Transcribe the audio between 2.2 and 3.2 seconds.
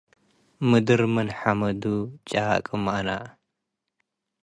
ጫቅም አነ